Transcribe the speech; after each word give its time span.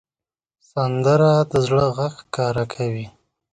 سندره 0.69 1.33
د 1.51 1.53
زړه 1.65 1.85
غږ 1.97 2.13
ښکاره 2.21 2.65
کوي 2.73 3.05